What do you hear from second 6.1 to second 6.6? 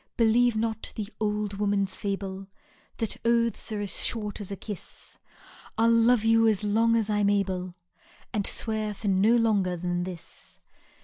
you